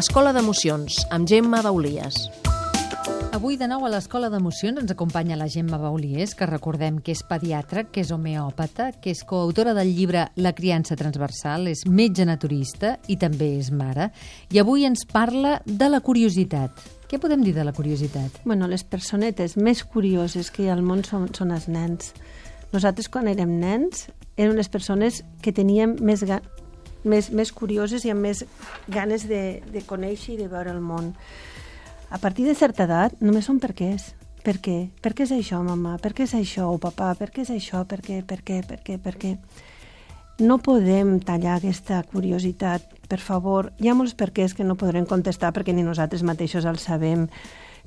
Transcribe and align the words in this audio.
Escola 0.00 0.30
d'Emocions, 0.32 0.94
amb 1.12 1.28
Gemma 1.28 1.58
Baulies. 1.60 2.30
Avui 3.36 3.58
de 3.60 3.66
nou 3.68 3.84
a 3.84 3.90
l'Escola 3.92 4.30
d'Emocions 4.32 4.80
ens 4.80 4.94
acompanya 4.94 5.36
la 5.36 5.48
Gemma 5.50 5.76
Baulies, 5.78 6.32
que 6.34 6.48
recordem 6.48 7.02
que 7.04 7.12
és 7.12 7.20
pediatra, 7.28 7.84
que 7.92 8.00
és 8.00 8.10
homeòpata, 8.14 8.88
que 8.96 9.12
és 9.12 9.20
coautora 9.28 9.74
del 9.76 9.92
llibre 9.92 10.24
La 10.40 10.54
criança 10.56 10.96
transversal, 10.96 11.68
és 11.68 11.84
metge 11.84 12.24
naturista 12.24 12.96
i 13.12 13.18
també 13.20 13.52
és 13.58 13.68
mare. 13.70 14.08
I 14.50 14.62
avui 14.64 14.88
ens 14.88 15.04
parla 15.04 15.58
de 15.66 15.90
la 15.92 16.00
curiositat. 16.00 16.80
Què 17.10 17.20
podem 17.20 17.44
dir 17.44 17.52
de 17.54 17.68
la 17.68 17.76
curiositat? 17.76 18.40
Bueno, 18.46 18.70
les 18.72 18.86
personetes 18.88 19.58
més 19.58 19.84
curioses 19.84 20.48
que 20.50 20.64
hi 20.64 20.70
ha 20.70 20.78
al 20.78 20.86
món 20.86 21.04
són, 21.04 21.28
són 21.36 21.52
els 21.52 21.68
nens. 21.68 22.14
Nosaltres, 22.70 23.08
quan 23.10 23.28
érem 23.30 23.58
nens, 23.60 24.08
eren 24.36 24.54
unes 24.54 24.70
persones 24.70 25.24
que 25.42 25.52
teníem 25.52 25.96
més, 26.00 26.22
ga 26.24 26.40
més, 27.04 27.30
més 27.34 27.50
curioses 27.52 28.04
i 28.04 28.12
amb 28.12 28.22
més 28.28 28.44
ganes 28.88 29.26
de, 29.28 29.60
de 29.72 29.82
conèixer 29.86 30.36
i 30.36 30.40
de 30.40 30.48
veure 30.50 30.72
el 30.72 30.80
món. 30.80 31.14
A 32.10 32.18
partir 32.18 32.46
de 32.46 32.54
certa 32.58 32.86
edat 32.86 33.18
només 33.22 33.46
són 33.46 33.60
per 33.62 33.74
què 33.74 33.94
és. 33.96 34.10
Per 34.40 34.56
què? 34.64 34.78
Per 35.04 35.12
què 35.12 35.26
és 35.26 35.34
això, 35.36 35.60
mama? 35.62 35.98
Per 36.00 36.14
què 36.16 36.24
és 36.24 36.32
això, 36.34 36.70
o 36.72 36.78
papà? 36.80 37.12
Per 37.18 37.28
què 37.34 37.44
és 37.44 37.50
això? 37.52 37.82
Per 37.84 38.00
què? 38.00 38.22
Per 38.24 38.40
què? 38.40 38.62
Per 38.66 38.78
què? 38.86 38.96
Per 39.02 39.14
què? 39.20 39.34
No 40.40 40.56
podem 40.64 41.18
tallar 41.20 41.58
aquesta 41.58 41.98
curiositat, 42.08 42.86
per 43.10 43.18
favor. 43.20 43.74
Hi 43.76 43.90
ha 43.90 43.96
molts 43.98 44.16
perquès 44.16 44.54
que 44.56 44.64
no 44.64 44.78
podrem 44.80 45.04
contestar 45.04 45.52
perquè 45.52 45.74
ni 45.76 45.84
nosaltres 45.84 46.24
mateixos 46.24 46.64
els 46.64 46.86
sabem 46.88 47.26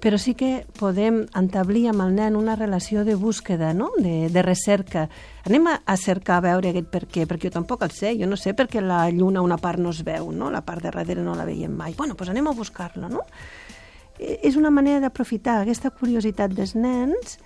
però 0.01 0.17
sí 0.19 0.33
que 0.35 0.65
podem 0.79 1.23
entablir 1.37 1.87
amb 1.91 2.03
el 2.05 2.15
nen 2.17 2.35
una 2.35 2.55
relació 2.55 3.03
de 3.05 3.15
búsqueda, 3.15 3.73
no? 3.73 3.91
de, 3.97 4.29
de 4.33 4.41
recerca. 4.45 5.07
Anem 5.47 5.69
a, 5.71 5.77
a 5.85 5.97
cercar 5.97 6.39
a 6.39 6.45
veure 6.47 6.73
aquest 6.73 6.89
per 6.91 7.05
què, 7.07 7.27
perquè 7.29 7.49
jo 7.49 7.57
tampoc 7.59 7.85
el 7.85 7.93
sé, 7.95 8.13
jo 8.19 8.27
no 8.29 8.37
sé 8.39 8.55
perquè 8.57 8.83
la 8.83 9.05
lluna 9.11 9.43
una 9.45 9.57
part 9.57 9.79
no 9.79 9.93
es 9.95 10.03
veu, 10.03 10.31
no? 10.31 10.51
la 10.51 10.63
part 10.65 10.83
de 10.83 10.91
darrere 10.91 11.23
no 11.23 11.37
la 11.37 11.47
veiem 11.47 11.71
mai. 11.71 11.95
Bueno, 11.97 12.17
doncs 12.19 12.33
anem 12.33 12.51
a 12.51 12.57
buscar-la, 12.57 13.09
no? 13.09 13.23
E, 14.19 14.39
és 14.43 14.57
una 14.59 14.71
manera 14.73 15.01
d'aprofitar 15.03 15.61
aquesta 15.61 15.93
curiositat 15.93 16.53
dels 16.53 16.75
nens 16.75 17.39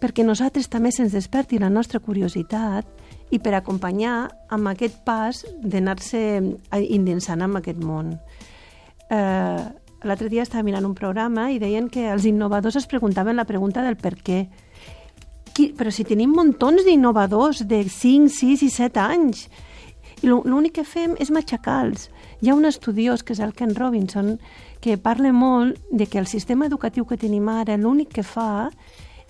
perquè 0.00 0.24
nosaltres 0.24 0.70
també 0.72 0.92
se'ns 0.94 1.12
desperti 1.12 1.58
la 1.60 1.68
nostra 1.68 2.00
curiositat 2.00 2.88
i 3.30 3.38
per 3.38 3.54
acompanyar 3.54 4.30
amb 4.50 4.70
aquest 4.72 5.02
pas 5.06 5.44
d'anar-se 5.62 6.20
indensant 6.88 7.44
en 7.44 7.58
aquest 7.60 7.82
món. 7.84 8.16
Eh, 9.10 9.64
L'altre 10.02 10.30
dia 10.32 10.46
estava 10.46 10.64
mirant 10.64 10.86
un 10.88 10.94
programa 10.96 11.50
i 11.52 11.58
deien 11.60 11.90
que 11.92 12.06
els 12.08 12.24
innovadors 12.24 12.78
es 12.80 12.86
preguntaven 12.88 13.36
la 13.36 13.44
pregunta 13.44 13.82
del 13.84 13.98
per 14.00 14.14
què. 14.16 14.46
Qui, 15.52 15.72
però 15.76 15.92
si 15.92 16.06
tenim 16.08 16.32
muntons 16.32 16.86
d'innovadors 16.86 17.66
de 17.68 17.82
5, 17.84 18.30
6 18.32 18.64
i 18.64 18.70
7 18.72 19.02
anys 19.02 19.48
i 20.20 20.28
l'únic 20.28 20.78
que 20.78 20.84
fem 20.84 21.16
és 21.20 21.32
matxacar-los. 21.32 22.08
Hi 22.40 22.48
ha 22.48 22.56
un 22.56 22.68
estudiós, 22.68 23.22
que 23.24 23.34
és 23.36 23.40
el 23.44 23.52
Ken 23.56 23.74
Robinson, 23.76 24.38
que 24.80 24.96
parla 24.96 25.32
molt 25.36 25.76
de 25.90 26.06
que 26.06 26.20
el 26.20 26.28
sistema 26.28 26.68
educatiu 26.68 27.04
que 27.04 27.20
tenim 27.20 27.48
ara 27.52 27.76
l'únic 27.76 28.12
que 28.16 28.24
fa 28.24 28.70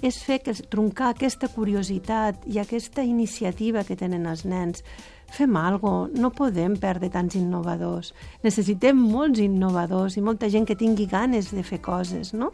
és 0.03 0.19
fer 0.25 0.41
que 0.45 0.55
truncar 0.73 1.11
aquesta 1.13 1.49
curiositat 1.53 2.47
i 2.49 2.59
aquesta 2.61 3.05
iniciativa 3.05 3.85
que 3.85 3.97
tenen 3.97 4.27
els 4.27 4.45
nens. 4.49 4.85
Fem 5.31 5.55
algo, 5.57 6.09
no 6.11 6.33
podem 6.35 6.75
perdre 6.81 7.11
tants 7.13 7.37
innovadors. 7.39 8.11
Necessitem 8.43 8.99
molts 8.99 9.39
innovadors 9.45 10.17
i 10.19 10.25
molta 10.27 10.51
gent 10.51 10.67
que 10.67 10.79
tingui 10.79 11.07
ganes 11.07 11.53
de 11.55 11.63
fer 11.63 11.79
coses, 11.85 12.33
no? 12.35 12.51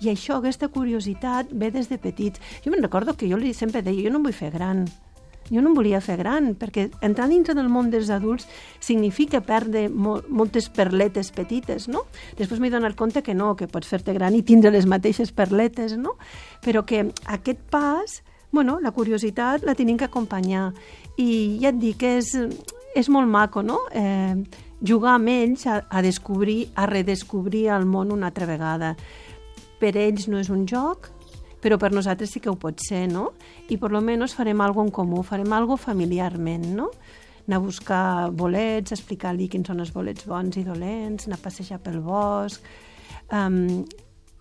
I 0.00 0.08
això, 0.14 0.38
aquesta 0.38 0.70
curiositat, 0.72 1.52
ve 1.52 1.70
des 1.74 1.90
de 1.92 1.98
petits. 2.00 2.40
Jo 2.64 2.72
me'n 2.72 2.82
recordo 2.82 3.12
que 3.12 3.28
jo 3.28 3.36
li 3.36 3.52
sempre 3.52 3.84
deia, 3.84 4.06
jo 4.06 4.14
no 4.14 4.22
em 4.22 4.30
vull 4.30 4.36
fer 4.36 4.54
gran, 4.54 4.86
jo 5.50 5.60
no 5.60 5.70
em 5.70 5.76
volia 5.76 6.00
fer 6.04 6.16
gran, 6.20 6.52
perquè 6.58 6.88
entrar 7.04 7.28
dintre 7.28 7.54
del 7.56 7.68
món 7.72 7.90
dels 7.92 8.10
adults 8.12 8.46
significa 8.80 9.42
perdre 9.44 9.88
mo 9.88 10.18
moltes 10.28 10.70
perletes 10.72 11.30
petites, 11.34 11.88
no? 11.88 12.04
Després 12.38 12.60
m'he 12.60 12.72
donat 12.72 12.96
compte 12.96 13.22
que 13.22 13.34
no, 13.34 13.54
que 13.56 13.68
pots 13.68 13.90
fer-te 13.90 14.14
gran 14.16 14.36
i 14.36 14.44
tindre 14.46 14.72
les 14.74 14.86
mateixes 14.86 15.32
perletes, 15.32 15.96
no? 16.00 16.16
Però 16.64 16.84
que 16.86 17.06
aquest 17.26 17.60
pas, 17.70 18.22
bueno, 18.52 18.78
la 18.80 18.94
curiositat 18.94 19.64
la 19.64 19.74
tenim 19.74 19.98
que 19.98 20.08
acompanyar. 20.08 20.70
I 21.16 21.58
ja 21.62 21.72
et 21.74 21.80
dic 21.80 22.00
que 22.00 22.16
és, 22.20 22.32
és 22.96 23.10
molt 23.10 23.28
maco, 23.28 23.62
no? 23.62 23.82
Eh, 23.92 24.40
jugar 24.84 25.18
amb 25.18 25.28
ells 25.32 25.66
a, 25.66 25.82
a 25.88 26.02
descobrir, 26.04 26.70
a 26.74 26.86
redescobrir 26.86 27.68
el 27.74 27.86
món 27.88 28.12
una 28.12 28.30
altra 28.30 28.46
vegada. 28.46 28.94
Per 29.80 29.92
ells 29.96 30.28
no 30.28 30.38
és 30.40 30.50
un 30.52 30.64
joc, 30.70 31.10
però 31.64 31.78
per 31.80 31.94
nosaltres 31.96 32.34
sí 32.34 32.44
que 32.44 32.52
ho 32.52 32.58
pot 32.60 32.82
ser, 32.84 33.06
no? 33.08 33.30
I 33.72 33.80
per 33.80 33.88
lo 33.94 34.04
menos 34.04 34.36
farem 34.36 34.60
algo 34.60 34.84
en 34.84 34.92
comú, 34.92 35.22
farem 35.24 35.52
algo 35.56 35.78
familiarment, 35.80 36.68
no? 36.76 36.90
anar 37.44 37.58
a 37.58 37.60
buscar 37.60 38.30
bolets, 38.32 38.94
explicar-li 38.94 39.50
quins 39.52 39.68
són 39.68 39.82
els 39.84 39.92
bolets 39.92 40.24
bons 40.24 40.56
i 40.56 40.64
dolents, 40.64 41.26
anar 41.28 41.36
a 41.36 41.44
passejar 41.44 41.76
pel 41.84 41.98
bosc, 42.00 42.64
um, 43.28 43.84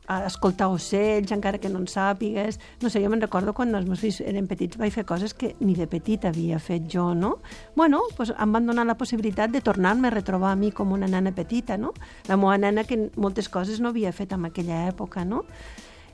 a 0.08 0.26
escoltar 0.28 0.68
ocells, 0.68 1.32
encara 1.32 1.60
que 1.64 1.72
no 1.72 1.80
en 1.80 1.88
sàpigues. 1.88 2.60
No 2.82 2.92
sé, 2.92 3.00
jo 3.04 3.12
me'n 3.12 3.24
recordo 3.24 3.54
quan 3.56 3.72
els 3.76 3.88
meus 3.88 4.02
fills 4.04 4.20
eren 4.24 4.50
petits 4.52 4.80
vaig 4.80 4.92
fer 4.96 5.06
coses 5.08 5.36
que 5.36 5.54
ni 5.64 5.78
de 5.78 5.88
petit 5.88 6.26
havia 6.28 6.60
fet 6.60 6.90
jo, 6.92 7.14
no? 7.16 7.38
Bueno, 7.76 8.02
pues 8.18 8.34
em 8.36 8.56
van 8.56 8.68
donar 8.68 8.86
la 8.88 8.98
possibilitat 9.00 9.52
de 9.52 9.64
tornar-me 9.64 10.10
a 10.10 10.16
retrobar 10.16 10.52
a 10.52 10.60
mi 10.60 10.72
com 10.72 10.92
una 10.92 11.08
nena 11.08 11.32
petita, 11.32 11.78
no? 11.78 11.94
La 12.28 12.36
meva 12.36 12.58
nena 12.58 12.84
que 12.84 13.00
moltes 13.16 13.48
coses 13.50 13.80
no 13.80 13.94
havia 13.94 14.12
fet 14.12 14.36
en 14.36 14.46
aquella 14.52 14.86
època, 14.90 15.24
no? 15.24 15.46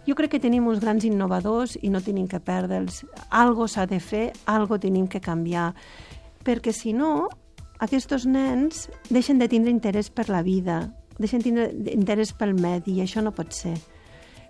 Jo 0.10 0.16
crec 0.18 0.32
que 0.34 0.40
tenim 0.42 0.66
uns 0.66 0.80
grans 0.82 1.04
innovadors 1.06 1.76
i 1.86 1.90
no 1.94 2.00
tenim 2.02 2.26
que 2.26 2.40
perdre'ls. 2.42 3.04
Algo 3.30 3.68
s'ha 3.70 3.84
de 3.86 4.00
fer, 4.02 4.32
algo 4.50 4.80
tenim 4.82 5.06
que 5.06 5.22
canviar. 5.22 5.76
Perquè 6.42 6.74
si 6.74 6.96
no, 6.98 7.28
aquests 7.78 8.26
nens 8.26 8.88
deixen 9.14 9.38
de 9.38 9.46
tindre 9.52 9.70
interès 9.70 10.10
per 10.10 10.26
la 10.34 10.42
vida, 10.42 10.80
deixen 11.20 11.44
de 11.44 11.52
tindre 11.52 11.94
interès 11.94 12.34
pel 12.34 12.56
medi, 12.58 12.98
i 12.98 13.04
això 13.06 13.22
no 13.22 13.36
pot 13.38 13.54
ser. 13.54 13.76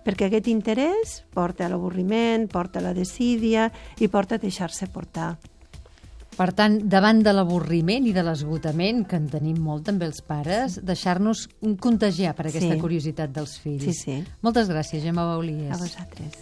Perquè 0.00 0.30
aquest 0.30 0.48
interès 0.48 1.18
porta 1.36 1.66
a 1.66 1.68
l'avorriment, 1.68 2.48
porta 2.48 2.80
a 2.80 2.86
la 2.88 2.96
desídia 2.96 3.68
i 4.00 4.08
porta 4.08 4.40
a 4.40 4.40
deixar-se 4.40 4.88
portar. 4.88 5.34
Per 6.40 6.54
tant, 6.56 6.78
davant 6.88 7.18
de 7.20 7.34
l'avorriment 7.36 8.06
i 8.08 8.14
de 8.16 8.22
l'esgotament, 8.24 9.02
que 9.04 9.18
en 9.20 9.26
tenim 9.28 9.58
molt 9.60 9.84
també 9.90 10.06
els 10.08 10.22
pares, 10.24 10.78
deixar-nos 10.88 11.42
contagiar 11.84 12.32
per 12.38 12.46
aquesta 12.48 12.72
Sí. 12.76 12.80
curiositat 12.80 13.30
dels 13.36 13.58
fills. 13.60 13.84
Sí, 13.84 13.92
sí. 13.92 14.24
Moltes 14.40 14.70
gràcies, 14.72 15.02
Gemma 15.04 15.26
Baulies. 15.34 15.70
A 15.70 15.76
vosaltres. 15.76 16.40